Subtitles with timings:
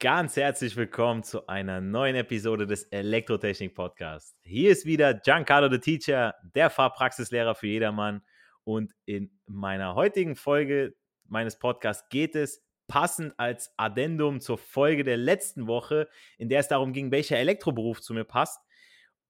[0.00, 4.34] ganz herzlich willkommen zu einer neuen Episode des Elektrotechnik Podcasts.
[4.40, 8.22] Hier ist wieder Giancarlo the Teacher, der Fahrpraxislehrer für jedermann.
[8.64, 10.94] Und in meiner heutigen Folge
[11.28, 16.68] meines Podcasts geht es passend als Addendum zur Folge der letzten Woche, in der es
[16.68, 18.58] darum ging, welcher Elektroberuf zu mir passt,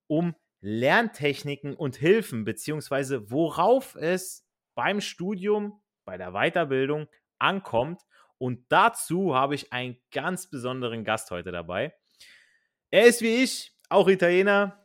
[0.07, 4.47] um Lerntechniken und Hilfen, beziehungsweise worauf es
[4.77, 7.09] beim Studium, bei der Weiterbildung
[7.41, 8.03] ankommt
[8.41, 11.93] und dazu habe ich einen ganz besonderen Gast heute dabei.
[12.91, 14.83] Er ist wie ich, auch Italiener.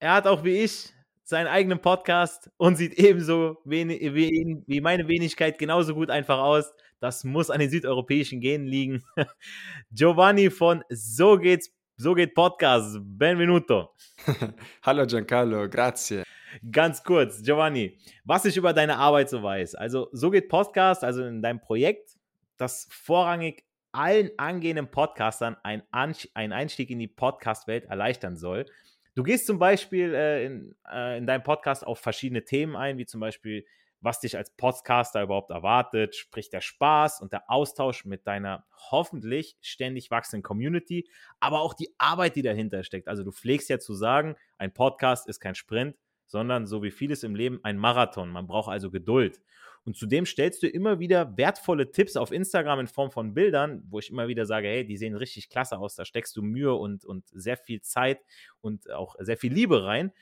[0.00, 0.92] Er hat auch wie ich
[1.24, 6.74] seinen eigenen Podcast und sieht ebenso wenig, wie, wie meine Wenigkeit genauso gut einfach aus.
[6.98, 9.02] Das muss an den südeuropäischen Genen liegen.
[9.90, 12.98] Giovanni von So geht's, so geht Podcast.
[13.00, 13.94] Benvenuto.
[14.82, 16.22] Hallo Giancarlo, grazie.
[16.70, 19.74] Ganz kurz, Giovanni, was ich über deine Arbeit so weiß.
[19.76, 22.19] Also, so geht Podcast, also in deinem Projekt,
[22.60, 28.66] das vorrangig allen angehenden Podcastern einen, Einstieg in die Podcast-Welt erleichtern soll.
[29.14, 33.06] Du gehst zum Beispiel äh, in, äh, in deinem Podcast auf verschiedene Themen ein, wie
[33.06, 33.66] zum Beispiel,
[34.00, 39.56] was dich als Podcaster überhaupt erwartet, sprich der Spaß und der Austausch mit deiner hoffentlich
[39.60, 41.08] ständig wachsenden Community,
[41.40, 43.08] aber auch die Arbeit, die dahinter steckt.
[43.08, 45.96] Also du pflegst ja zu sagen, ein Podcast ist kein Sprint,
[46.26, 48.30] sondern so wie vieles im Leben ein Marathon.
[48.30, 49.40] Man braucht also Geduld.
[49.84, 53.98] Und zudem stellst du immer wieder wertvolle Tipps auf Instagram in Form von Bildern, wo
[53.98, 57.04] ich immer wieder sage, hey, die sehen richtig klasse aus, da steckst du Mühe und,
[57.04, 58.20] und sehr viel Zeit
[58.60, 60.12] und auch sehr viel Liebe rein,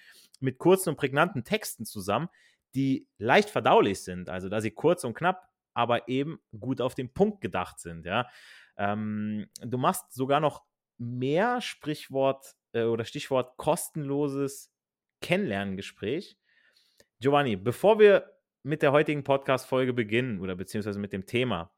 [0.41, 2.29] mit kurzen und prägnanten Texten zusammen,
[2.75, 4.29] die leicht verdaulich sind.
[4.29, 8.07] Also da sie kurz und knapp, aber eben gut auf den Punkt gedacht sind.
[8.07, 8.29] Ja.
[8.77, 10.65] Ähm, du machst sogar noch
[10.99, 14.73] mehr Sprichwort äh, oder Stichwort kostenloses
[15.21, 16.37] Kennenlerngespräch.
[17.21, 18.38] Giovanni, bevor wir
[18.69, 21.73] mit der heutigen Podcast-Folge beginnen oder beziehungsweise mit dem Thema,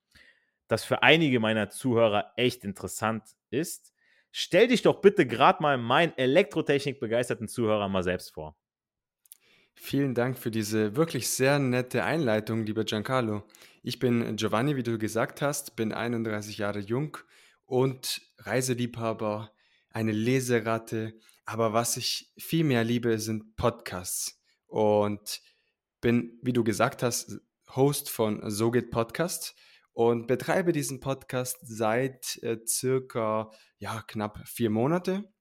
[0.67, 3.95] das für einige meiner Zuhörer echt interessant ist,
[4.33, 8.57] stell dich doch bitte gerade mal meinen Elektrotechnik-begeisterten Zuhörer mal selbst vor.
[9.75, 13.45] Vielen Dank für diese wirklich sehr nette Einleitung, lieber Giancarlo.
[13.83, 17.17] Ich bin Giovanni, wie du gesagt hast, bin 31 Jahre jung
[17.67, 19.53] und Reiseliebhaber,
[19.91, 21.15] eine Leseratte.
[21.45, 24.43] Aber was ich viel mehr liebe, sind Podcasts.
[24.67, 25.41] Und
[26.01, 27.41] bin, wie du gesagt hast,
[27.75, 29.55] Host von So geht Podcast
[29.93, 35.33] und betreibe diesen Podcast seit äh, circa ja, knapp vier Monate.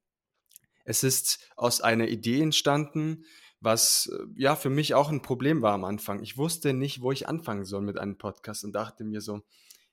[0.83, 3.25] Es ist aus einer Idee entstanden,
[3.61, 6.21] was äh, ja für mich auch ein Problem war am Anfang.
[6.21, 9.41] Ich wusste nicht, wo ich anfangen soll mit einem Podcast und dachte mir so,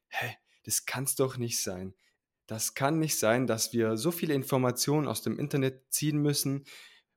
[0.08, 1.94] hä, das kann's doch nicht sein.
[2.46, 6.64] Das kann nicht sein, dass wir so viele Informationen aus dem Internet ziehen müssen.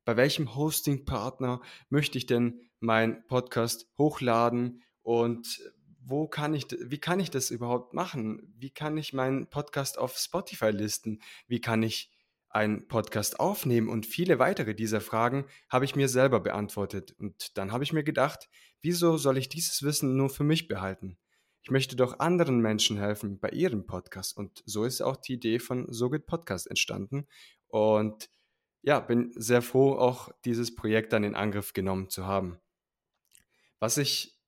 [0.05, 5.61] Bei welchem Hosting-Partner möchte ich denn meinen Podcast hochladen und
[6.09, 8.53] wo kann ich, wie kann ich das überhaupt machen?
[8.57, 11.21] Wie kann ich meinen Podcast auf Spotify listen?
[11.47, 12.11] Wie kann ich
[12.49, 13.89] einen Podcast aufnehmen?
[13.89, 17.13] Und viele weitere dieser Fragen habe ich mir selber beantwortet.
[17.19, 18.49] Und dann habe ich mir gedacht,
[18.81, 21.17] wieso soll ich dieses Wissen nur für mich behalten?
[21.61, 24.35] Ich möchte doch anderen Menschen helfen bei ihrem Podcast.
[24.35, 27.27] Und so ist auch die Idee von So geht Podcast entstanden.
[27.67, 28.29] Und
[28.81, 32.59] ja, bin sehr froh, auch dieses Projekt dann in Angriff genommen zu haben.
[33.79, 34.39] Was ich,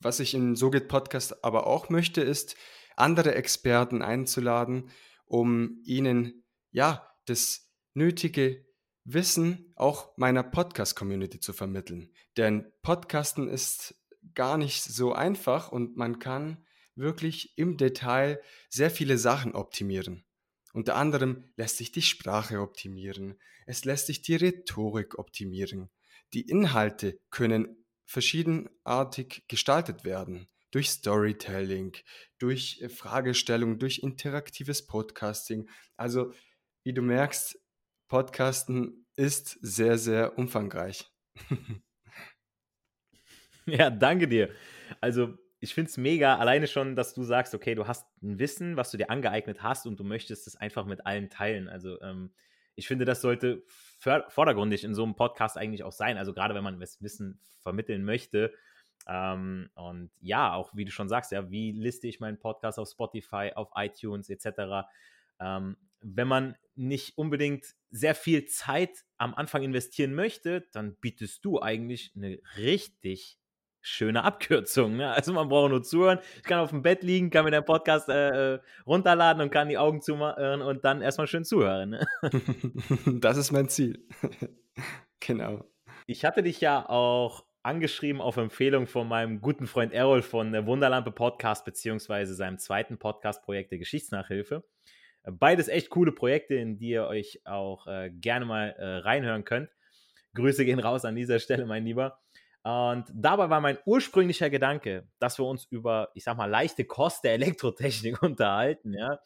[0.00, 2.56] was ich in So geht Podcast aber auch möchte, ist,
[2.96, 4.90] andere Experten einzuladen,
[5.26, 8.64] um ihnen ja das nötige
[9.04, 12.12] Wissen auch meiner Podcast-Community zu vermitteln.
[12.36, 13.94] Denn Podcasten ist
[14.34, 16.64] gar nicht so einfach und man kann
[16.94, 20.24] wirklich im Detail sehr viele Sachen optimieren.
[20.72, 25.90] Unter anderem lässt sich die Sprache optimieren, es lässt sich die Rhetorik optimieren.
[26.34, 30.48] Die Inhalte können verschiedenartig gestaltet werden.
[30.70, 31.96] Durch Storytelling,
[32.38, 35.68] durch äh, Fragestellung, durch interaktives Podcasting.
[35.96, 36.32] Also,
[36.84, 37.58] wie du merkst,
[38.08, 41.06] Podcasten ist sehr, sehr umfangreich.
[43.66, 44.50] ja, danke dir.
[45.00, 48.76] Also ich finde es mega, alleine schon, dass du sagst, okay, du hast ein Wissen,
[48.76, 51.68] was du dir angeeignet hast und du möchtest es einfach mit allen teilen.
[51.68, 52.32] Also ähm,
[52.74, 53.64] ich finde, das sollte
[53.98, 56.18] vordergründig in so einem Podcast eigentlich auch sein.
[56.18, 58.52] Also gerade wenn man das Wissen vermitteln möchte.
[59.06, 62.88] Ähm, und ja, auch wie du schon sagst, ja, wie liste ich meinen Podcast auf
[62.88, 64.88] Spotify, auf iTunes etc.
[65.40, 71.60] Ähm, wenn man nicht unbedingt sehr viel Zeit am Anfang investieren möchte, dann bietest du
[71.60, 73.38] eigentlich eine richtig
[73.88, 74.96] schöne Abkürzung.
[74.96, 75.10] Ne?
[75.10, 76.18] Also man braucht nur zuhören.
[76.36, 79.68] Ich kann auf dem Bett liegen, kann mir den Podcast äh, äh runterladen und kann
[79.68, 81.90] die Augen zumachen und dann erstmal schön zuhören.
[81.90, 82.06] Ne?
[83.20, 84.06] Das ist mein Ziel.
[85.20, 85.64] genau.
[86.06, 90.66] Ich hatte dich ja auch angeschrieben auf Empfehlung von meinem guten Freund Errol von der
[90.66, 94.64] Wunderlampe Podcast beziehungsweise seinem zweiten Podcast-Projekt der Geschichtsnachhilfe.
[95.24, 99.70] Beides echt coole Projekte, in die ihr euch auch äh, gerne mal äh, reinhören könnt.
[100.34, 102.20] Grüße gehen raus an dieser Stelle, mein Lieber.
[102.68, 107.24] Und dabei war mein ursprünglicher Gedanke, dass wir uns über, ich sag mal, leichte Kost
[107.24, 109.20] der Elektrotechnik unterhalten, ja,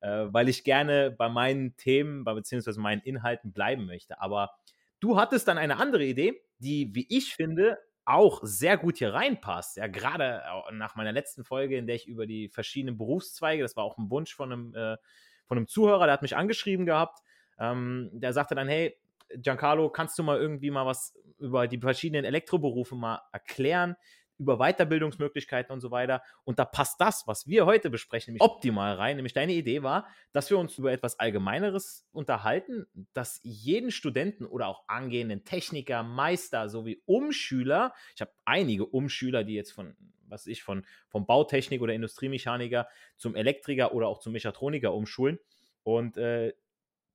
[0.00, 4.20] äh, weil ich gerne bei meinen Themen, bei, beziehungsweise meinen Inhalten bleiben möchte.
[4.20, 4.52] Aber
[5.00, 9.76] du hattest dann eine andere Idee, die, wie ich finde, auch sehr gut hier reinpasst.
[9.76, 13.82] Ja, gerade nach meiner letzten Folge, in der ich über die verschiedenen Berufszweige, das war
[13.82, 14.98] auch ein Wunsch von einem, äh,
[15.46, 17.18] von einem Zuhörer, der hat mich angeschrieben gehabt,
[17.58, 18.96] ähm, der sagte dann, hey,
[19.36, 23.96] Giancarlo, kannst du mal irgendwie mal was über die verschiedenen Elektroberufe mal erklären,
[24.38, 26.22] über Weiterbildungsmöglichkeiten und so weiter.
[26.44, 29.16] Und da passt das, was wir heute besprechen, nämlich optimal rein.
[29.16, 34.66] Nämlich deine Idee war, dass wir uns über etwas Allgemeineres unterhalten, das jeden Studenten oder
[34.66, 39.96] auch angehenden Techniker, Meister sowie Umschüler, ich habe einige Umschüler, die jetzt von,
[40.26, 45.38] was ich, von, vom Bautechnik oder Industriemechaniker zum Elektriker oder auch zum Mechatroniker umschulen.
[45.84, 46.54] Und äh,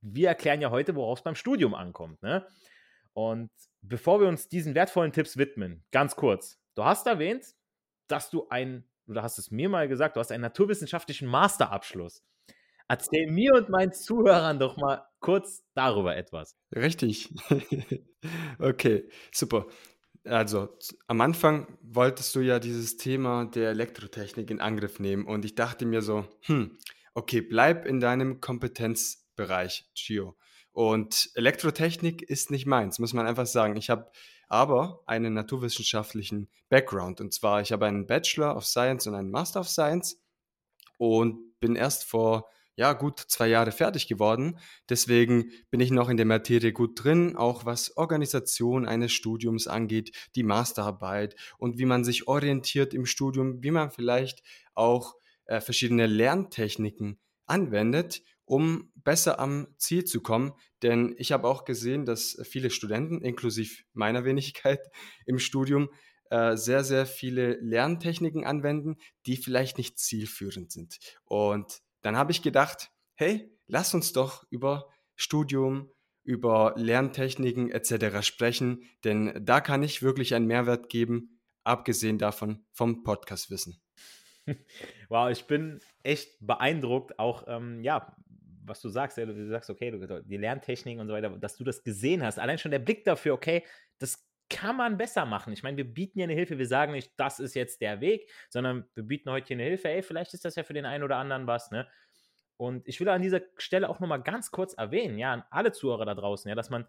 [0.02, 2.22] wir erklären ja heute, worauf es beim Studium ankommt.
[2.22, 2.46] Ne?
[3.14, 3.50] Und
[3.82, 7.46] bevor wir uns diesen wertvollen Tipps widmen, ganz kurz, du hast erwähnt,
[8.08, 12.24] dass du ein, oder hast es mir mal gesagt, du hast einen naturwissenschaftlichen Masterabschluss.
[12.88, 16.58] Erzähl mir und meinen Zuhörern doch mal kurz darüber etwas.
[16.76, 17.32] Richtig.
[18.60, 19.68] okay, super.
[20.26, 20.70] Also
[21.08, 25.86] am Anfang wolltest du ja dieses Thema der Elektrotechnik in Angriff nehmen und ich dachte
[25.86, 26.78] mir so, hm,
[27.14, 30.36] okay, bleib in deinem Kompetenz Bereich Geo.
[30.74, 33.78] Und Elektrotechnik ist nicht meins, muss man einfach sagen.
[33.78, 34.12] Ich habe
[34.50, 37.22] aber einen naturwissenschaftlichen Background.
[37.22, 40.22] Und zwar, ich habe einen Bachelor of Science und einen Master of Science
[40.98, 44.60] und bin erst vor ja, gut zwei Jahre fertig geworden.
[44.90, 50.12] Deswegen bin ich noch in der Materie gut drin, auch was Organisation eines Studiums angeht,
[50.36, 54.44] die Masterarbeit und wie man sich orientiert im Studium, wie man vielleicht
[54.74, 55.16] auch
[55.46, 60.54] äh, verschiedene Lerntechniken anwendet um besser am Ziel zu kommen.
[60.82, 64.80] Denn ich habe auch gesehen, dass viele Studenten, inklusive meiner Wenigkeit
[65.28, 65.90] im Studium,
[66.32, 68.98] äh, sehr, sehr viele Lerntechniken anwenden,
[69.28, 70.98] die vielleicht nicht zielführend sind.
[71.26, 75.92] Und dann habe ich gedacht, hey, lass uns doch über Studium,
[76.24, 78.26] über Lerntechniken etc.
[78.26, 83.80] sprechen, denn da kann ich wirklich einen Mehrwert geben, abgesehen davon vom Podcastwissen.
[85.10, 88.16] Wow, ich bin echt beeindruckt, auch ähm, ja,
[88.70, 91.64] was du sagst, ja, du sagst, okay, du, die Lerntechniken und so weiter, dass du
[91.64, 92.40] das gesehen hast.
[92.40, 93.64] Allein schon der Blick dafür, okay,
[93.98, 95.54] das kann man besser machen.
[95.54, 98.30] Ich meine, wir bieten ja eine Hilfe, wir sagen nicht, das ist jetzt der Weg,
[98.50, 101.04] sondern wir bieten heute hier eine Hilfe, ey, vielleicht ist das ja für den einen
[101.04, 101.88] oder anderen was, ne?
[102.58, 106.06] Und ich will an dieser Stelle auch nochmal ganz kurz erwähnen, ja, an alle Zuhörer
[106.06, 106.86] da draußen, ja, dass man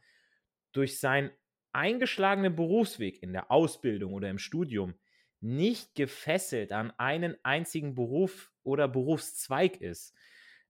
[0.73, 1.31] durch seinen
[1.73, 4.95] eingeschlagenen Berufsweg in der Ausbildung oder im Studium
[5.41, 10.15] nicht gefesselt an einen einzigen Beruf oder Berufszweig ist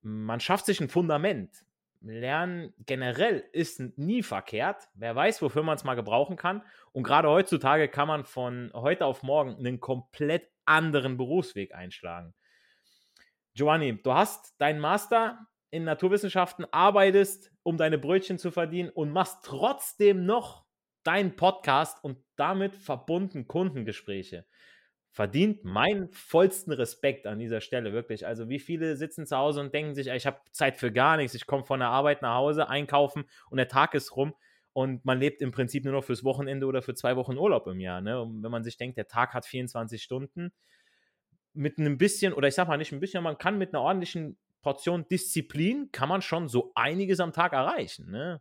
[0.02, 1.64] man schafft sich ein Fundament.
[2.02, 4.88] Lernen generell ist nie verkehrt.
[4.94, 6.62] Wer weiß, wofür man es mal gebrauchen kann.
[6.92, 12.34] Und gerade heutzutage kann man von heute auf morgen einen komplett anderen Berufsweg einschlagen.
[13.54, 19.44] Giovanni, du hast deinen Master in Naturwissenschaften, arbeitest, um deine Brötchen zu verdienen und machst
[19.44, 20.64] trotzdem noch
[21.02, 24.46] deinen Podcast und damit verbunden Kundengespräche
[25.12, 28.26] verdient meinen vollsten Respekt an dieser Stelle, wirklich.
[28.26, 31.34] Also wie viele sitzen zu Hause und denken sich, ich habe Zeit für gar nichts,
[31.34, 34.34] ich komme von der Arbeit nach Hause, einkaufen und der Tag ist rum
[34.72, 37.80] und man lebt im Prinzip nur noch fürs Wochenende oder für zwei Wochen Urlaub im
[37.80, 38.00] Jahr.
[38.00, 38.20] Ne?
[38.20, 40.52] Und wenn man sich denkt, der Tag hat 24 Stunden,
[41.52, 44.38] mit einem bisschen, oder ich sag mal nicht ein bisschen, man kann mit einer ordentlichen
[44.62, 48.10] Portion Disziplin, kann man schon so einiges am Tag erreichen.
[48.10, 48.40] Ne?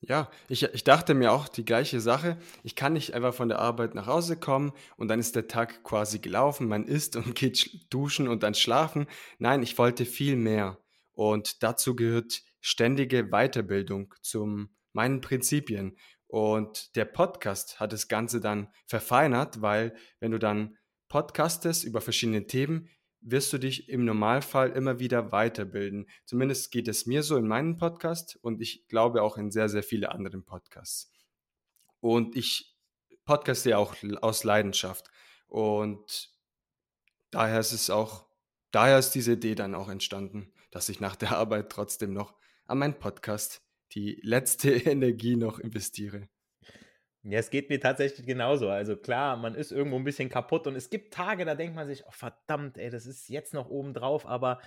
[0.00, 2.38] Ja, ich, ich dachte mir auch die gleiche Sache.
[2.62, 5.82] Ich kann nicht einfach von der Arbeit nach Hause kommen und dann ist der Tag
[5.82, 6.68] quasi gelaufen.
[6.68, 9.06] Man isst und geht duschen und dann schlafen.
[9.38, 10.78] Nein, ich wollte viel mehr.
[11.12, 15.96] Und dazu gehört ständige Weiterbildung zum meinen Prinzipien.
[16.28, 20.76] Und der Podcast hat das Ganze dann verfeinert, weil wenn du dann
[21.08, 22.88] podcastest über verschiedene Themen,
[23.20, 26.08] wirst du dich im Normalfall immer wieder weiterbilden.
[26.24, 29.82] Zumindest geht es mir so in meinem Podcast und ich glaube auch in sehr, sehr
[29.82, 31.12] viele anderen Podcasts.
[32.00, 32.76] Und ich
[33.24, 35.10] podcaste ja auch aus Leidenschaft.
[35.48, 36.30] Und
[37.30, 38.26] daher ist es auch,
[38.70, 42.34] daher ist diese Idee dann auch entstanden, dass ich nach der Arbeit trotzdem noch
[42.66, 46.28] an meinen Podcast die letzte Energie noch investiere.
[47.24, 48.68] Ja, es geht mir tatsächlich genauso.
[48.68, 51.86] Also klar, man ist irgendwo ein bisschen kaputt und es gibt Tage, da denkt man
[51.86, 54.60] sich, oh verdammt, ey, das ist jetzt noch oben drauf, aber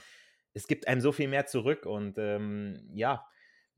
[0.53, 3.25] es gibt einem so viel mehr zurück und ähm, ja,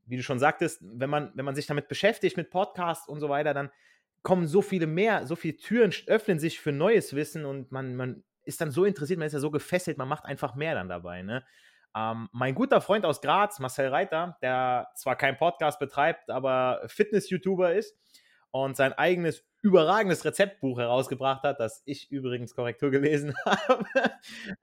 [0.06, 3.28] wie du schon sagtest, wenn man, wenn man sich damit beschäftigt, mit Podcasts und so
[3.28, 3.70] weiter, dann
[4.22, 8.24] kommen so viele mehr, so viele Türen öffnen sich für neues Wissen und man, man
[8.42, 11.22] ist dann so interessiert, man ist ja so gefesselt, man macht einfach mehr dann dabei.
[11.22, 11.44] Ne?
[11.96, 17.74] Ähm, mein guter Freund aus Graz, Marcel Reiter, der zwar keinen Podcast betreibt, aber Fitness-YouTuber
[17.74, 17.96] ist
[18.62, 23.84] und sein eigenes überragendes Rezeptbuch herausgebracht hat, das ich übrigens Korrektur gelesen habe,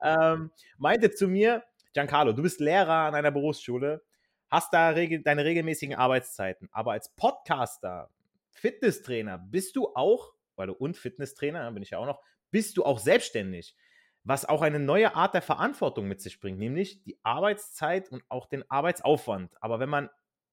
[0.02, 4.02] ähm, meinte zu mir, Giancarlo, du bist Lehrer an einer Berufsschule,
[4.50, 8.10] hast da regel deine regelmäßigen Arbeitszeiten, aber als Podcaster,
[8.52, 12.86] Fitnesstrainer, bist du auch, weil du und Fitnesstrainer, bin ich ja auch noch, bist du
[12.86, 13.76] auch selbstständig
[14.24, 18.46] was auch eine neue Art der Verantwortung mit sich bringt, nämlich die Arbeitszeit und auch
[18.46, 19.52] den Arbeitsaufwand.
[19.62, 20.12] Aber wenn man,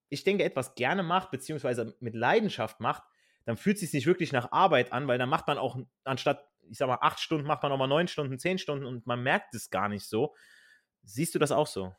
[0.09, 3.03] ich denke, etwas gerne macht, beziehungsweise mit Leidenschaft macht,
[3.49, 6.47] dann fühlt es sich nicht wirklich nach Arbeit an, weil dann macht man auch anstatt,
[6.69, 9.55] ich sag mal, acht Stunden, macht man nochmal neun Stunden, zehn Stunden und man merkt
[9.55, 10.35] es gar nicht so.
[11.03, 11.95] Siehst du das auch so?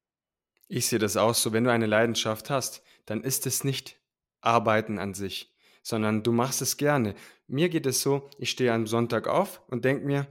[0.67, 1.51] Ich sehe das auch so.
[1.51, 3.99] Wenn du eine Leidenschaft hast, dann ist es nicht
[4.41, 5.51] Arbeiten an sich,
[5.81, 7.15] sondern du machst es gerne.
[7.47, 10.27] Mir geht es so, ich stehe am Sonntag auf und denke mir,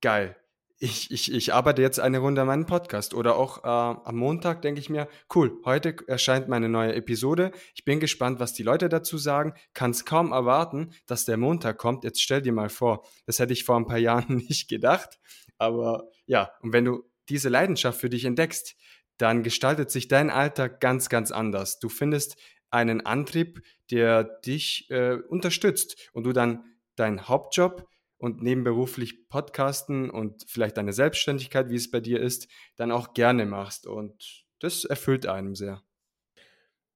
[0.00, 0.34] geil,
[0.80, 3.12] ich, ich, ich arbeite jetzt eine Runde an meinem Podcast.
[3.12, 7.50] Oder auch äh, am Montag denke ich mir, cool, heute erscheint meine neue Episode.
[7.74, 9.54] Ich bin gespannt, was die Leute dazu sagen.
[9.74, 12.04] Kann es kaum erwarten, dass der Montag kommt.
[12.04, 15.18] Jetzt stell dir mal vor, das hätte ich vor ein paar Jahren nicht gedacht.
[15.58, 18.76] Aber ja, und wenn du diese Leidenschaft für dich entdeckst,
[19.16, 21.80] dann gestaltet sich dein Alltag ganz, ganz anders.
[21.80, 22.36] Du findest
[22.70, 30.44] einen Antrieb, der dich äh, unterstützt und du dann deinen Hauptjob und nebenberuflich Podcasten und
[30.48, 33.86] vielleicht deine Selbstständigkeit, wie es bei dir ist, dann auch gerne machst.
[33.86, 35.82] Und das erfüllt einem sehr.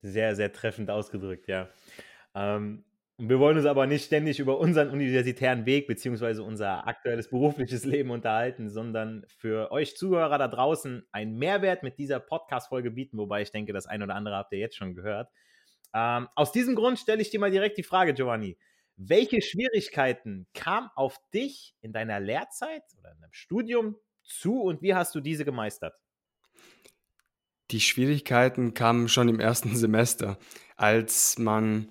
[0.02, 1.68] Sehr, sehr treffend ausgedrückt, ja.
[2.34, 2.84] Ähm,
[3.18, 8.10] wir wollen uns aber nicht ständig über unseren universitären Weg beziehungsweise unser aktuelles berufliches Leben
[8.10, 13.52] unterhalten, sondern für euch Zuhörer da draußen einen Mehrwert mit dieser Podcast-Folge bieten, wobei ich
[13.52, 15.28] denke, das ein oder andere habt ihr jetzt schon gehört.
[15.94, 18.58] Ähm, aus diesem Grund stelle ich dir mal direkt die Frage, Giovanni.
[18.96, 24.94] Welche Schwierigkeiten kamen auf dich in deiner Lehrzeit oder in deinem Studium zu und wie
[24.94, 25.94] hast du diese gemeistert?
[27.70, 30.38] Die Schwierigkeiten kamen schon im ersten Semester,
[30.76, 31.90] als man,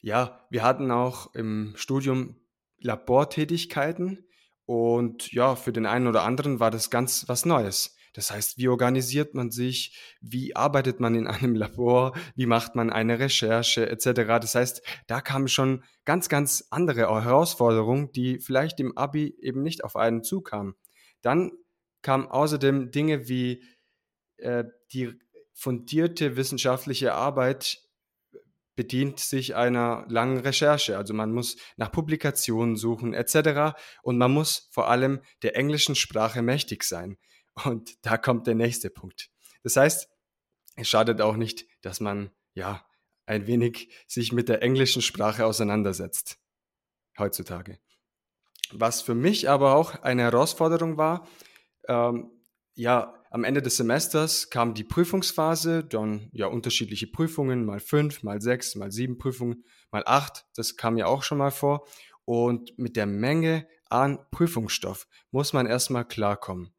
[0.00, 2.36] ja, wir hatten auch im Studium
[2.78, 4.26] Labortätigkeiten
[4.66, 7.95] und ja, für den einen oder anderen war das ganz was Neues.
[8.16, 12.90] Das heißt, wie organisiert man sich, wie arbeitet man in einem Labor, wie macht man
[12.90, 14.22] eine Recherche etc.
[14.40, 19.84] Das heißt, da kamen schon ganz, ganz andere Herausforderungen, die vielleicht im ABI eben nicht
[19.84, 20.74] auf einen zukamen.
[21.20, 21.52] Dann
[22.02, 23.62] kamen außerdem Dinge wie
[24.38, 25.12] äh, die
[25.52, 27.82] fundierte wissenschaftliche Arbeit
[28.76, 30.96] bedient sich einer langen Recherche.
[30.96, 33.76] Also man muss nach Publikationen suchen etc.
[34.02, 37.16] Und man muss vor allem der englischen Sprache mächtig sein.
[37.64, 39.30] Und da kommt der nächste Punkt.
[39.62, 40.08] Das heißt,
[40.76, 42.86] es schadet auch nicht, dass man ja
[43.24, 46.38] ein wenig sich mit der englischen Sprache auseinandersetzt
[47.18, 47.78] heutzutage.
[48.72, 51.26] Was für mich aber auch eine Herausforderung war,
[51.88, 52.30] ähm,
[52.74, 58.40] ja, am Ende des Semesters kam die Prüfungsphase, dann ja unterschiedliche Prüfungen, mal fünf, mal
[58.40, 61.86] sechs, mal sieben Prüfungen, mal acht, das kam ja auch schon mal vor.
[62.24, 66.75] Und mit der Menge an Prüfungsstoff muss man erstmal klarkommen.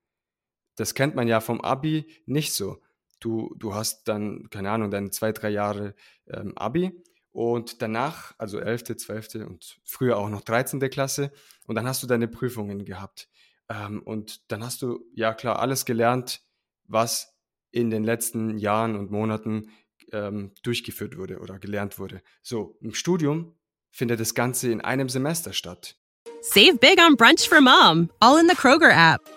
[0.78, 2.82] Das kennt man ja vom Abi nicht so.
[3.20, 5.96] Du, du hast dann, keine Ahnung, dann zwei, drei Jahre
[6.28, 6.92] ähm, Abi
[7.32, 9.36] und danach, also 11., 12.
[9.48, 10.80] und früher auch noch 13.
[10.90, 11.32] Klasse
[11.66, 13.28] und dann hast du deine Prüfungen gehabt.
[13.70, 16.42] Ähm, und dann hast du, ja klar, alles gelernt,
[16.86, 17.36] was
[17.72, 19.72] in den letzten Jahren und Monaten
[20.12, 22.22] ähm, durchgeführt wurde oder gelernt wurde.
[22.42, 23.56] So, im Studium
[23.90, 25.96] findet das Ganze in einem Semester statt.
[26.42, 29.37] Save big on brunch for mom, all in the Kroger app.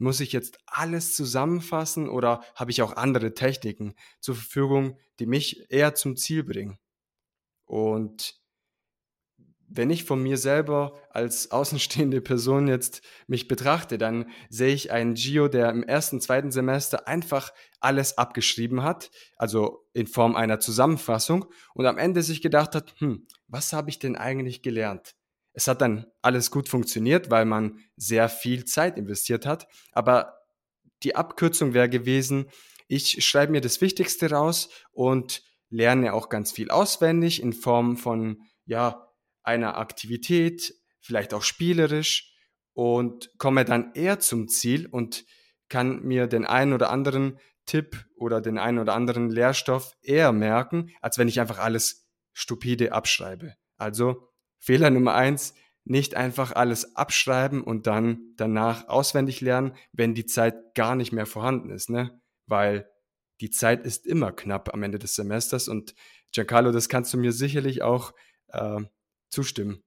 [0.00, 5.70] Muss ich jetzt alles zusammenfassen oder habe ich auch andere Techniken zur Verfügung, die mich
[5.70, 6.78] eher zum Ziel bringen?
[7.66, 8.40] Und
[9.68, 15.12] wenn ich von mir selber als außenstehende Person jetzt mich betrachte, dann sehe ich einen
[15.12, 21.44] Gio, der im ersten, zweiten Semester einfach alles abgeschrieben hat, also in Form einer Zusammenfassung
[21.74, 25.14] und am Ende sich gedacht hat, hm, was habe ich denn eigentlich gelernt?
[25.52, 30.36] Es hat dann alles gut funktioniert, weil man sehr viel Zeit investiert hat, aber
[31.02, 32.50] die Abkürzung wäre gewesen,
[32.86, 38.42] ich schreibe mir das Wichtigste raus und lerne auch ganz viel auswendig in Form von,
[38.64, 39.08] ja,
[39.42, 42.34] einer Aktivität, vielleicht auch spielerisch
[42.72, 45.24] und komme dann eher zum Ziel und
[45.68, 50.90] kann mir den einen oder anderen Tipp oder den einen oder anderen Lehrstoff eher merken,
[51.00, 53.54] als wenn ich einfach alles stupide abschreibe.
[53.76, 54.29] Also
[54.60, 60.74] Fehler Nummer eins, nicht einfach alles abschreiben und dann danach auswendig lernen, wenn die Zeit
[60.74, 62.20] gar nicht mehr vorhanden ist, ne?
[62.46, 62.88] Weil
[63.40, 65.94] die Zeit ist immer knapp am Ende des Semesters und
[66.32, 68.12] Giancarlo, das kannst du mir sicherlich auch
[68.48, 68.80] äh,
[69.30, 69.82] zustimmen.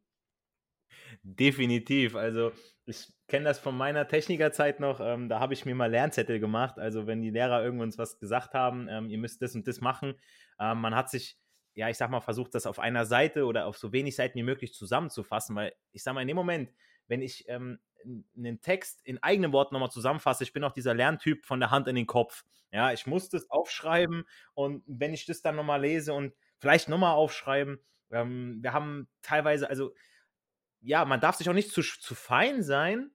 [1.22, 2.16] Definitiv.
[2.16, 2.52] Also
[2.86, 5.00] ich kenne das von meiner Technikerzeit noch.
[5.00, 8.54] Ähm, da habe ich mir mal Lernzettel gemans Also wenn die Lehrer irgendwann was gesagt
[8.54, 10.16] haben, ähm, ihr müsst das und das machen.
[10.60, 11.38] Ähm, man hat sich,
[11.76, 14.44] ja, ich sag mal, versucht, das auf einer Seite oder auf so wenig Seiten wie
[14.44, 16.72] möglich zusammenzufassen, weil ich sag mal, in dem Moment,
[17.08, 17.80] wenn ich ähm,
[18.38, 21.88] einen Text in eigenen Worten nochmal zusammenfasse, ich bin auch dieser Lerntyp von der Hand
[21.88, 22.44] in den Kopf.
[22.72, 27.14] Ja, ich muss das aufschreiben und wenn ich das dann nochmal lese und vielleicht nochmal
[27.14, 27.80] aufschreiben,
[28.12, 29.94] ähm, wir haben teilweise, also
[30.82, 33.12] ja, man darf sich auch nicht zu, zu fein sein,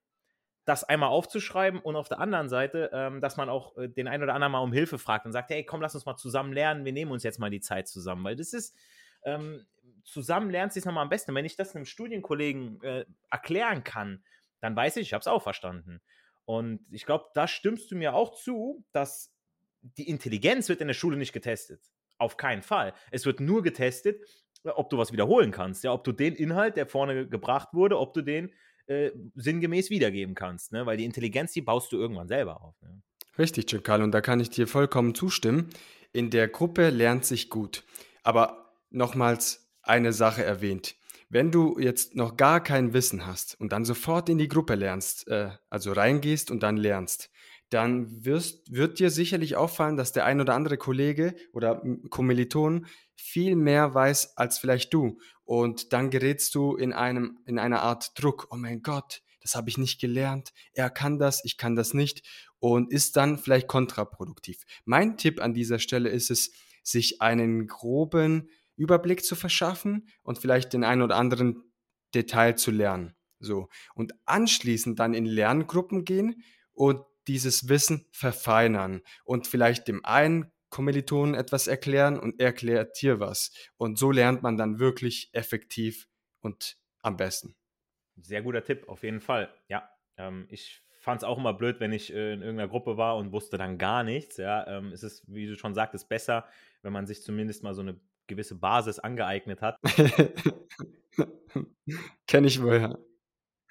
[0.69, 4.23] das einmal aufzuschreiben und auf der anderen Seite, ähm, dass man auch äh, den einen
[4.23, 6.85] oder anderen mal um Hilfe fragt und sagt, hey, komm, lass uns mal zusammen lernen,
[6.85, 8.77] wir nehmen uns jetzt mal die Zeit zusammen, weil das ist,
[9.25, 9.67] ähm,
[10.05, 11.35] zusammen lernt sich nochmal am besten.
[11.35, 14.23] Wenn ich das einem Studienkollegen äh, erklären kann,
[14.61, 16.03] dann weiß ich, ich habe es auch verstanden.
[16.45, 19.35] Und ich glaube, da stimmst du mir auch zu, dass
[19.81, 21.81] die Intelligenz wird in der Schule nicht getestet.
[22.19, 22.93] Auf keinen Fall.
[23.11, 24.23] Es wird nur getestet,
[24.65, 28.13] ob du was wiederholen kannst, ja, ob du den Inhalt, der vorne gebracht wurde, ob
[28.13, 28.53] du den
[28.89, 30.87] äh, sinngemäß wiedergeben kannst, ne?
[30.87, 32.75] weil die Intelligenz, die baust du irgendwann selber auf.
[32.83, 33.03] Ne?
[33.39, 35.69] Richtig, Giancarlo, und da kann ich dir vollkommen zustimmen.
[36.13, 37.85] In der Gruppe lernt sich gut.
[38.23, 40.97] Aber nochmals eine Sache erwähnt.
[41.29, 45.29] Wenn du jetzt noch gar kein Wissen hast und dann sofort in die Gruppe lernst,
[45.29, 47.31] äh, also reingehst und dann lernst,
[47.71, 53.57] dann wirst, wird dir sicherlich auffallen, dass der ein oder andere Kollege oder Kommiliton viel
[53.57, 55.19] mehr weiß als vielleicht du.
[55.49, 58.49] Und dann gerätst du in, einem, in einer Art Druck.
[58.51, 60.53] Oh mein Gott, das habe ich nicht gelernt.
[60.75, 62.23] Er kann das, ich kann das nicht.
[62.59, 64.59] Und ist dann vielleicht kontraproduktiv.
[64.85, 70.75] Mein Tipp an dieser Stelle ist es, sich einen groben Überblick zu verschaffen und vielleicht
[70.75, 71.65] den einen oder anderen
[72.15, 73.17] Detail zu lernen.
[73.41, 73.71] So.
[73.95, 76.43] Und anschließend dann in Lerngruppen gehen
[76.75, 83.21] und dieses Wissen verfeinern und vielleicht dem einen Kommilitonen etwas erklären und er erklärt dir
[83.21, 83.53] was.
[83.77, 86.09] Und so lernt man dann wirklich effektiv
[86.41, 87.55] und am besten.
[88.21, 89.53] Sehr guter Tipp, auf jeden Fall.
[89.69, 93.17] Ja, ähm, ich fand es auch immer blöd, wenn ich äh, in irgendeiner Gruppe war
[93.17, 94.37] und wusste dann gar nichts.
[94.37, 96.47] Ja, ähm, es ist, wie du schon sagtest, besser,
[96.83, 99.79] wenn man sich zumindest mal so eine gewisse Basis angeeignet hat.
[102.27, 102.99] Kenne ich wohl, ja.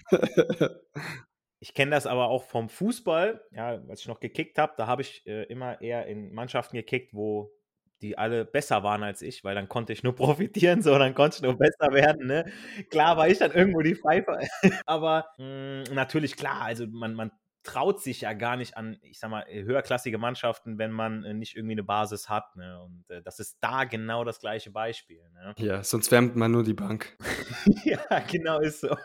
[1.60, 3.42] Ich kenne das aber auch vom Fußball.
[3.52, 7.14] Ja, als ich noch gekickt habe, da habe ich äh, immer eher in Mannschaften gekickt,
[7.14, 7.52] wo
[8.02, 11.38] die alle besser waren als ich, weil dann konnte ich nur profitieren, so, dann konnte
[11.38, 12.46] ich nur besser werden, ne?
[12.92, 14.38] Klar war ich dann irgendwo die Pfeife,
[14.86, 17.32] aber mh, hm, natürlich, klar, also man, man
[17.68, 21.56] traut sich ja gar nicht an, ich sag mal, höherklassige Mannschaften, wenn man äh, nicht
[21.56, 22.56] irgendwie eine Basis hat.
[22.56, 22.82] Ne?
[22.82, 25.22] Und äh, das ist da genau das gleiche Beispiel.
[25.34, 25.54] Ne?
[25.68, 27.18] Ja, sonst wärmt man nur die Bank.
[27.84, 28.96] ja, genau ist so.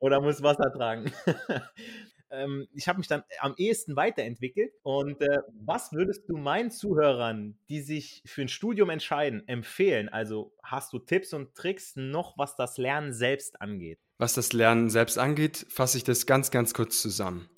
[0.00, 1.12] Oder muss Wasser tragen.
[2.30, 4.72] ähm, ich habe mich dann am ehesten weiterentwickelt.
[4.82, 10.08] Und äh, was würdest du meinen Zuhörern, die sich für ein Studium entscheiden, empfehlen?
[10.08, 14.00] Also hast du Tipps und Tricks noch, was das Lernen selbst angeht?
[14.18, 17.48] Was das Lernen selbst angeht, fasse ich das ganz, ganz kurz zusammen.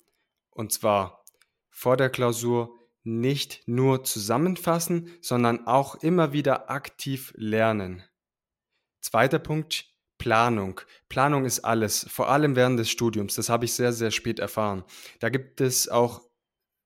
[0.59, 1.23] Und zwar
[1.69, 8.03] vor der Klausur nicht nur zusammenfassen, sondern auch immer wieder aktiv lernen.
[8.99, 9.85] Zweiter Punkt,
[10.17, 10.81] Planung.
[11.07, 13.35] Planung ist alles, vor allem während des Studiums.
[13.35, 14.83] Das habe ich sehr, sehr spät erfahren.
[15.21, 16.23] Da gibt es auch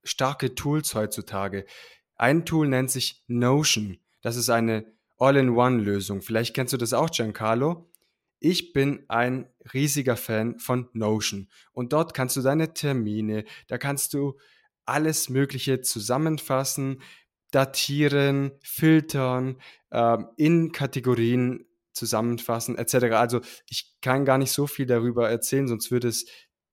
[0.03, 1.65] starke Tools heutzutage.
[2.13, 3.97] Ein Tool nennt sich Notion.
[4.21, 4.85] Das ist eine
[5.17, 6.21] All-in-One-Lösung.
[6.21, 7.91] Vielleicht kennst du das auch, Giancarlo.
[8.45, 14.13] Ich bin ein riesiger Fan von Notion und dort kannst du deine Termine, da kannst
[14.13, 14.37] du
[14.85, 17.01] alles Mögliche zusammenfassen.
[17.51, 22.95] datieren, filtern, ähm, in Kategorien zusammenfassen etc.
[23.13, 26.25] Also ich kann gar nicht so viel darüber erzählen, sonst würde es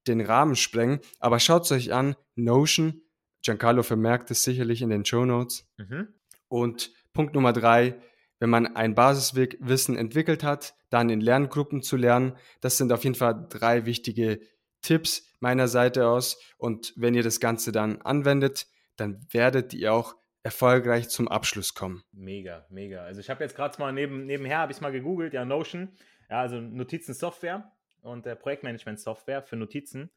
[0.06, 1.00] den Rahmen sprengen.
[1.18, 3.02] Aber schaut es euch an, Notion,
[3.42, 5.68] Giancarlo vermerkt es sicherlich in den Show Notes.
[5.76, 6.14] Mhm.
[6.48, 8.00] Und Punkt Nummer drei,
[8.40, 12.36] wenn man ein Basiswissen entwickelt hat, dann in Lerngruppen zu lernen.
[12.60, 14.40] Das sind auf jeden Fall drei wichtige
[14.82, 16.40] Tipps meiner Seite aus.
[16.58, 22.02] Und wenn ihr das Ganze dann anwendet, dann werdet ihr auch erfolgreich zum Abschluss kommen.
[22.12, 23.02] Mega, mega.
[23.04, 25.92] Also ich habe jetzt gerade mal neben, nebenher, habe ich mal gegoogelt, ja, Notion,
[26.30, 30.10] ja, also Notizen-Software und äh, Projektmanagement-Software für Notizen.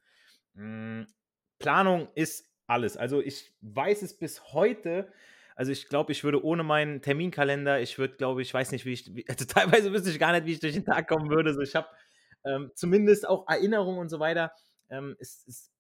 [0.55, 1.07] Hm,
[1.59, 2.95] Planung ist alles.
[2.95, 5.11] Also ich weiß es bis heute,
[5.55, 8.93] also ich glaube, ich würde ohne meinen Terminkalender, ich würde, glaube ich, weiß nicht, wie
[8.93, 11.49] ich, wie, also teilweise wüsste ich gar nicht, wie ich durch den Tag kommen würde.
[11.49, 11.87] Also ich habe
[12.45, 14.51] ähm, zumindest auch Erinnerungen und so weiter.
[14.89, 15.73] Ähm, es, es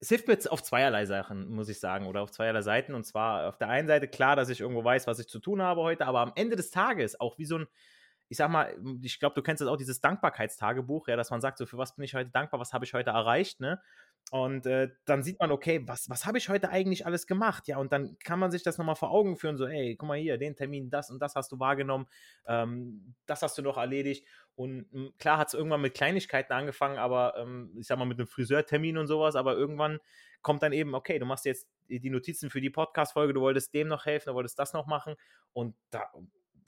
[0.00, 2.94] es hilft mir jetzt auf zweierlei Sachen, muss ich sagen, oder auf zweierlei Seiten.
[2.94, 5.62] Und zwar auf der einen Seite klar, dass ich irgendwo weiß, was ich zu tun
[5.62, 7.66] habe heute, aber am Ende des Tages auch wie so ein,
[8.28, 11.58] ich sag mal, ich glaube, du kennst das auch, dieses Dankbarkeitstagebuch, ja, dass man sagt,
[11.58, 13.80] so für was bin ich heute dankbar, was habe ich heute erreicht, ne?
[14.32, 17.68] Und äh, dann sieht man, okay, was, was habe ich heute eigentlich alles gemacht?
[17.68, 20.18] Ja, und dann kann man sich das nochmal vor Augen führen, so, ey, guck mal
[20.18, 22.06] hier, den Termin, das und das hast du wahrgenommen,
[22.46, 24.26] ähm, das hast du noch erledigt.
[24.56, 28.18] Und m, klar hat es irgendwann mit Kleinigkeiten angefangen, aber ähm, ich sag mal mit
[28.18, 30.00] einem Friseurtermin und sowas, aber irgendwann
[30.42, 33.86] kommt dann eben, okay, du machst jetzt die Notizen für die Podcast-Folge, du wolltest dem
[33.86, 35.14] noch helfen, du wolltest das noch machen.
[35.52, 36.10] Und da,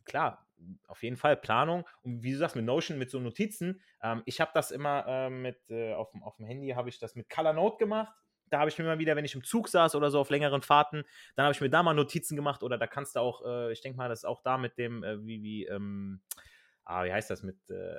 [0.04, 0.47] klar,
[0.86, 1.86] auf jeden Fall Planung.
[2.02, 3.80] Und wie du sagst, mit Notion, mit so Notizen.
[4.02, 7.14] Ähm, ich habe das immer äh, mit, äh, auf, auf dem Handy habe ich das
[7.14, 8.12] mit Color Note gemacht.
[8.50, 10.62] Da habe ich mir immer wieder, wenn ich im Zug saß oder so auf längeren
[10.62, 11.04] Fahrten,
[11.36, 13.82] dann habe ich mir da mal Notizen gemacht oder da kannst du auch, äh, ich
[13.82, 16.22] denke mal, das ist auch da mit dem, äh, wie, wie, ähm,
[16.84, 17.96] ah, wie heißt das, mit, äh,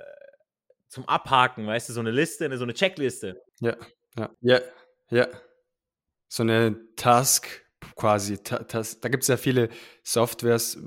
[0.88, 3.40] zum Abhaken, weißt du, so eine Liste, so eine Checkliste.
[3.60, 3.76] Ja,
[4.16, 4.60] ja, ja,
[5.10, 5.28] ja.
[6.26, 7.64] So eine Task
[7.96, 9.68] quasi, ta da gibt es ja viele
[10.02, 10.78] Softwares,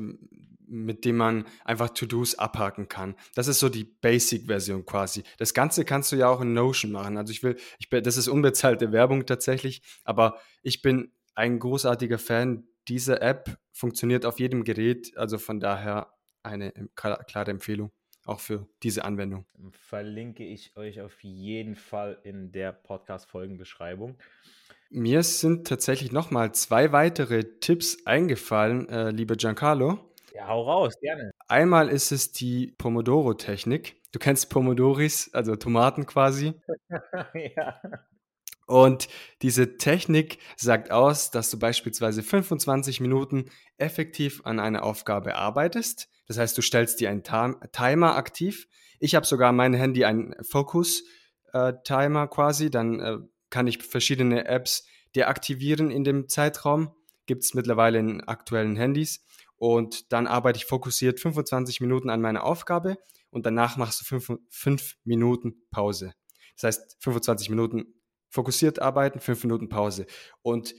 [0.73, 3.15] mit dem man einfach To-Dos abhaken kann.
[3.35, 5.23] Das ist so die Basic-Version quasi.
[5.37, 7.17] Das Ganze kannst du ja auch in Notion machen.
[7.17, 12.67] Also ich will, ich, das ist unbezahlte Werbung tatsächlich, aber ich bin ein großartiger Fan.
[12.87, 17.91] Diese App funktioniert auf jedem Gerät, also von daher eine klare Empfehlung
[18.25, 19.45] auch für diese Anwendung.
[19.71, 24.17] Verlinke ich euch auf jeden Fall in der Podcast-Folgenbeschreibung.
[24.89, 30.12] Mir sind tatsächlich nochmal zwei weitere Tipps eingefallen, äh, lieber Giancarlo.
[30.33, 31.31] Ja, hau raus, gerne.
[31.47, 34.01] Einmal ist es die Pomodoro-Technik.
[34.11, 36.53] Du kennst Pomodoris, also Tomaten quasi.
[37.55, 37.79] ja.
[38.65, 39.09] Und
[39.43, 43.45] diese Technik sagt aus, dass du beispielsweise 25 Minuten
[43.77, 46.09] effektiv an einer Aufgabe arbeitest.
[46.27, 48.67] Das heißt, du stellst dir einen Timer aktiv.
[48.99, 52.71] Ich habe sogar mein Handy einen Fokus-Timer äh, quasi.
[52.71, 53.17] Dann äh,
[53.51, 56.95] kann ich verschiedene Apps deaktivieren in dem Zeitraum.
[57.27, 59.23] Gibt es mittlerweile in aktuellen Handys
[59.57, 62.97] und dann arbeite ich fokussiert 25 Minuten an meiner Aufgabe
[63.29, 66.13] und danach machst du 5, 5 Minuten Pause.
[66.55, 67.85] Das heißt, 25 Minuten
[68.29, 70.05] fokussiert arbeiten, 5 Minuten Pause.
[70.41, 70.75] Und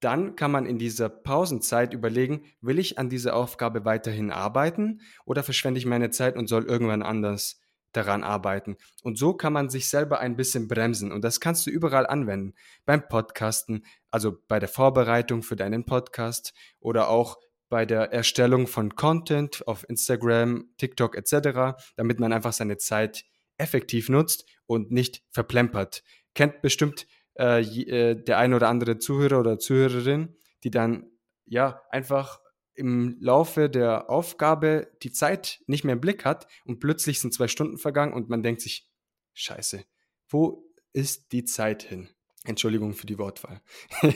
[0.00, 5.42] dann kann man in dieser Pausenzeit überlegen, will ich an dieser Aufgabe weiterhin arbeiten oder
[5.42, 7.60] verschwende ich meine Zeit und soll irgendwann anders
[7.92, 8.76] daran arbeiten.
[9.02, 12.54] Und so kann man sich selber ein bisschen bremsen und das kannst du überall anwenden.
[12.84, 18.94] Beim Podcasten, also bei der Vorbereitung für deinen Podcast oder auch bei der Erstellung von
[18.94, 23.24] Content auf Instagram, TikTok etc., damit man einfach seine Zeit
[23.58, 26.02] effektiv nutzt und nicht verplempert.
[26.34, 27.06] Kennt bestimmt
[27.38, 31.10] äh, äh, der ein oder andere Zuhörer oder Zuhörerin, die dann
[31.44, 32.40] ja einfach
[32.74, 37.48] im Laufe der Aufgabe die Zeit nicht mehr im Blick hat und plötzlich sind zwei
[37.48, 38.90] Stunden vergangen und man denkt sich,
[39.32, 39.84] scheiße,
[40.28, 42.08] wo ist die Zeit hin?
[42.44, 43.60] Entschuldigung für die Wortwahl.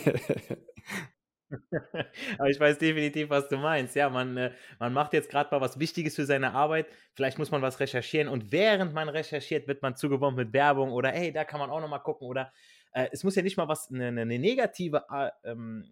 [2.38, 3.96] Aber ich weiß definitiv, was du meinst.
[3.96, 6.86] Ja, man, äh, man macht jetzt gerade mal was Wichtiges für seine Arbeit.
[7.14, 11.10] Vielleicht muss man was recherchieren und während man recherchiert, wird man zugeworfen mit Werbung oder
[11.10, 12.52] hey, da kann man auch nochmal gucken oder
[12.92, 15.84] äh, es muss ja nicht mal was eine, eine negative äh, ähm,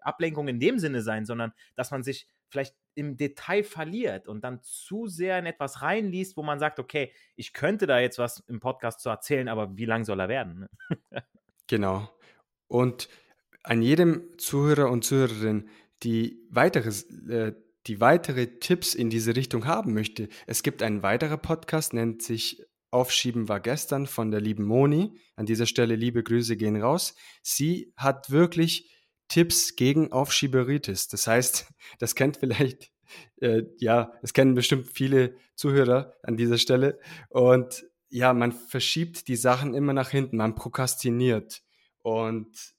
[0.00, 4.62] Ablenkung in dem Sinne sein, sondern dass man sich vielleicht im Detail verliert und dann
[4.62, 8.60] zu sehr in etwas reinliest, wo man sagt, okay, ich könnte da jetzt was im
[8.60, 10.60] Podcast zu erzählen, aber wie lang soll er werden?
[10.60, 11.22] Ne?
[11.66, 12.08] genau.
[12.68, 13.08] Und
[13.66, 15.68] an jedem Zuhörer und Zuhörerin,
[16.04, 16.90] die weitere,
[17.28, 17.52] äh,
[17.86, 20.28] die weitere Tipps in diese Richtung haben möchte.
[20.46, 25.18] Es gibt einen weiteren Podcast, nennt sich Aufschieben war gestern von der lieben Moni.
[25.34, 27.14] An dieser Stelle liebe Grüße gehen raus.
[27.42, 28.90] Sie hat wirklich
[29.28, 31.08] Tipps gegen Aufschieberitis.
[31.08, 31.66] Das heißt,
[31.98, 32.92] das kennt vielleicht,
[33.40, 37.00] äh, ja, es kennen bestimmt viele Zuhörer an dieser Stelle.
[37.28, 41.62] Und ja, man verschiebt die Sachen immer nach hinten, man prokrastiniert.
[42.02, 42.75] Und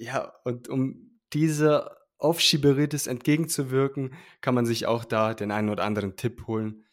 [0.00, 6.16] ja, und um diese Aufschieberitis entgegenzuwirken, kann man sich auch da den einen oder anderen
[6.16, 6.84] Tipp holen.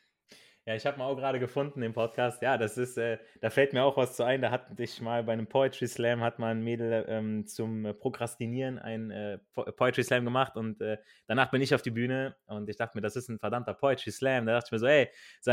[0.68, 2.42] Ja, ich habe mal auch gerade gefunden im Podcast.
[2.42, 4.42] Ja, das ist, äh, da fällt mir auch was zu ein.
[4.42, 8.78] Da hatte ich mal bei einem Poetry Slam hat man ein Mädel ähm, zum Prokrastinieren
[8.78, 12.76] ein äh, Poetry Slam gemacht und äh, danach bin ich auf die Bühne und ich
[12.76, 14.46] dachte mir, das ist ein verdammter Poetry Slam.
[14.46, 15.08] Da dachte ich mir so, ey,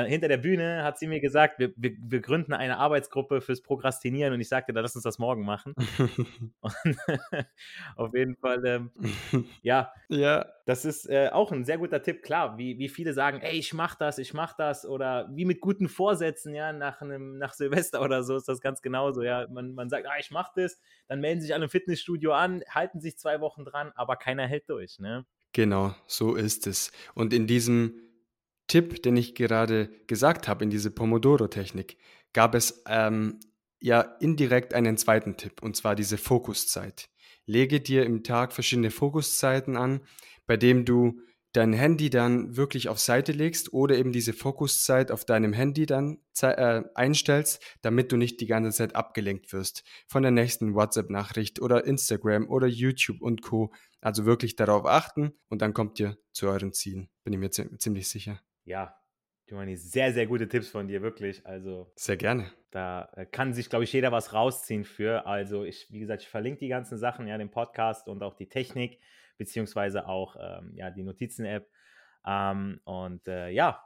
[0.08, 4.34] hinter der Bühne hat sie mir gesagt, wir, wir, wir gründen eine Arbeitsgruppe fürs Prokrastinieren
[4.34, 5.76] und ich sagte, da lass uns das morgen machen.
[7.96, 8.90] auf jeden Fall, ähm,
[9.62, 12.22] ja, ja, das ist äh, auch ein sehr guter Tipp.
[12.22, 15.60] Klar, wie, wie viele sagen, ey, ich mach das, ich mach das oder wie mit
[15.60, 19.46] guten Vorsätzen, ja, nach einem, nach Silvester oder so ist das ganz genauso, ja.
[19.48, 23.00] Man, man sagt, ah, ich mach das, dann melden sich alle im Fitnessstudio an, halten
[23.00, 25.26] sich zwei Wochen dran, aber keiner hält durch, ne?
[25.52, 26.90] Genau, so ist es.
[27.14, 28.00] Und in diesem
[28.66, 31.98] Tipp, den ich gerade gesagt habe, in diese Pomodoro-Technik,
[32.32, 33.38] gab es ähm,
[33.80, 37.10] ja indirekt einen zweiten Tipp, und zwar diese Fokuszeit.
[37.46, 40.00] Lege dir im Tag verschiedene Fokuszeiten an,
[40.46, 41.20] bei dem du
[41.54, 46.18] dein Handy dann wirklich auf Seite legst oder eben diese Fokuszeit auf deinem Handy dann
[46.42, 51.84] äh, einstellst, damit du nicht die ganze Zeit abgelenkt wirst von der nächsten WhatsApp-Nachricht oder
[51.84, 53.72] Instagram oder YouTube und Co.
[54.00, 58.08] Also wirklich darauf achten und dann kommt ihr zu euren Zielen, bin ich mir ziemlich
[58.08, 58.40] sicher.
[58.64, 58.96] Ja,
[59.46, 61.46] Giovanni, sehr, sehr gute Tipps von dir, wirklich.
[61.46, 62.50] Also sehr gerne.
[62.70, 65.26] Da äh, kann sich, glaube ich, jeder was rausziehen für.
[65.26, 68.48] Also ich, wie gesagt, ich verlinke die ganzen Sachen, ja, den Podcast und auch die
[68.48, 68.98] Technik
[69.36, 71.68] beziehungsweise auch ähm, ja, die Notizen-App.
[72.26, 73.82] Ähm, und äh, ja,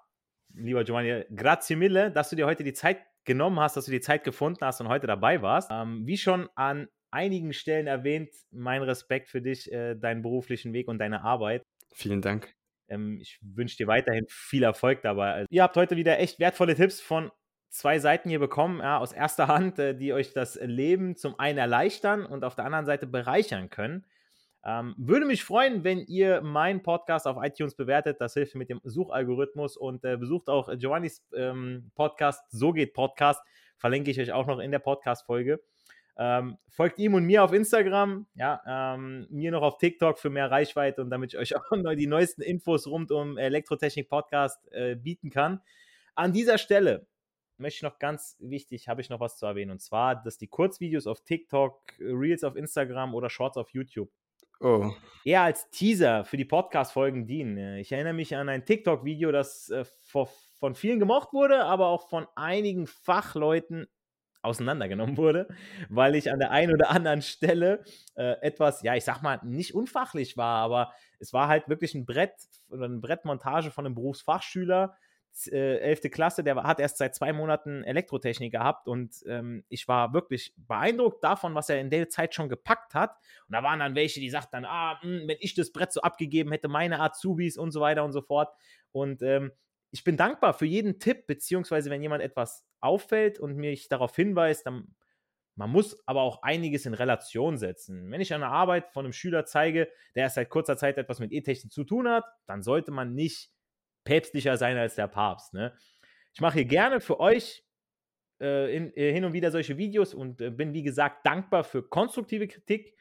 [0.55, 4.01] lieber Giovanni, grazie mille, dass du dir heute die Zeit genommen hast, dass du die
[4.01, 5.71] Zeit gefunden hast und heute dabei warst.
[5.71, 10.89] Ähm, wie schon an einigen Stellen erwähnt, mein Respekt für dich, äh, deinen beruflichen Weg
[10.89, 11.63] und deine Arbeit.
[11.95, 12.55] Vielen Dank.
[12.89, 15.33] Ähm, ich wünsche dir weiterhin viel Erfolg dabei.
[15.33, 17.31] Also, ihr habt heute wieder echt wertvolle Tipps von
[17.71, 21.59] zwei Seiten hier bekommen, ja, aus erster Hand, äh, die euch das Leben zum einen
[21.59, 24.07] erleichtern und auf der anderen Seite bereichern können.
[24.65, 28.21] Ähm, würde mich freuen, wenn ihr meinen Podcast auf iTunes bewertet.
[28.21, 33.41] Das hilft mit dem Suchalgorithmus und äh, besucht auch Giovannis ähm, Podcast, So geht Podcast.
[33.77, 35.61] Verlinke ich euch auch noch in der Podcast-Folge.
[36.21, 40.51] Ähm, folgt ihm und mir auf Instagram, ja, ähm, mir noch auf TikTok für mehr
[40.51, 44.97] Reichweite und damit ich euch auch noch die neuesten Infos rund um Elektrotechnik Podcast äh,
[44.97, 45.61] bieten kann.
[46.17, 47.07] An dieser Stelle
[47.57, 50.49] möchte ich noch ganz wichtig, habe ich noch was zu erwähnen und zwar, dass die
[50.49, 54.11] Kurzvideos auf TikTok, Reels auf Instagram oder Shorts auf YouTube
[54.61, 54.93] Oh.
[55.25, 57.77] eher als Teaser für die Podcast-Folgen dienen.
[57.77, 62.27] Ich erinnere mich an ein TikTok-Video, das äh, von vielen gemocht wurde, aber auch von
[62.35, 63.87] einigen Fachleuten
[64.43, 65.49] auseinandergenommen wurde,
[65.89, 67.85] weil ich an der einen oder anderen Stelle
[68.17, 72.07] äh, etwas, ja, ich sag mal, nicht unfachlich war, aber es war halt wirklich ein
[72.07, 72.35] Brett
[72.69, 74.97] oder eine Brettmontage von einem Berufsfachschüler,
[75.47, 76.11] äh, 11.
[76.11, 81.23] Klasse, der hat erst seit zwei Monaten Elektrotechnik gehabt und ähm, ich war wirklich beeindruckt
[81.23, 83.17] davon, was er in der Zeit schon gepackt hat.
[83.47, 85.93] Und da waren dann welche, die sagten dann, ah, mh, hm, wenn ich das Brett
[85.93, 88.53] so abgegeben hätte, meine Azubis und so weiter und so fort.
[88.93, 89.53] Und ähm,
[89.91, 94.67] ich bin dankbar für jeden Tipp, beziehungsweise wenn jemand etwas auffällt und mich darauf hinweist,
[94.67, 94.95] dann
[95.59, 98.13] man muss aber auch einiges in Relation setzen.
[98.13, 101.33] Wenn ich eine Arbeit von einem Schüler zeige, der erst seit kurzer Zeit etwas mit
[101.33, 103.51] E-Technik zu tun hat, dann sollte man nicht
[104.05, 105.55] päpstlicher sein als der Papst.
[105.55, 105.73] Ne?
[106.35, 107.65] Ich mache hier gerne für euch
[108.41, 111.83] äh, in, äh, hin und wieder solche Videos und äh, bin, wie gesagt, dankbar für
[111.83, 112.95] konstruktive Kritik,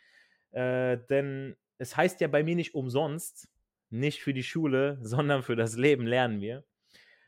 [0.52, 3.48] äh, denn es heißt ja bei mir nicht umsonst,
[3.90, 6.64] nicht für die Schule, sondern für das Leben lernen wir.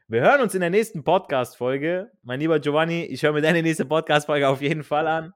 [0.08, 2.12] Wir hören uns in der nächsten Podcast-Folge.
[2.24, 5.34] Mein lieber Giovanni, ich höre mir deine nächste Podcast-Folge auf jeden Fall an.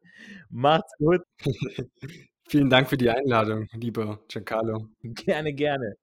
[0.50, 1.22] Macht's gut.
[2.48, 4.88] Vielen Dank für die Einladung, lieber Giancarlo.
[5.04, 6.03] Gerne, gerne.